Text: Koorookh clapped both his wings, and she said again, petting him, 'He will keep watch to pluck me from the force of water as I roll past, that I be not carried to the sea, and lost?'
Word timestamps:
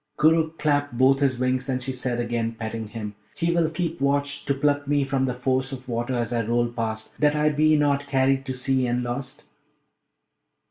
Koorookh 0.17 0.57
clapped 0.57 0.97
both 0.97 1.19
his 1.19 1.37
wings, 1.37 1.69
and 1.69 1.83
she 1.83 1.91
said 1.91 2.19
again, 2.19 2.53
petting 2.53 2.87
him, 2.87 3.13
'He 3.35 3.51
will 3.53 3.69
keep 3.69 4.01
watch 4.01 4.45
to 4.45 4.55
pluck 4.55 4.87
me 4.87 5.03
from 5.03 5.25
the 5.25 5.33
force 5.35 5.71
of 5.71 5.87
water 5.87 6.15
as 6.15 6.33
I 6.33 6.43
roll 6.43 6.69
past, 6.69 7.13
that 7.19 7.35
I 7.35 7.49
be 7.49 7.77
not 7.77 8.07
carried 8.07 8.43
to 8.47 8.51
the 8.53 8.57
sea, 8.57 8.87
and 8.87 9.03
lost?' 9.03 9.43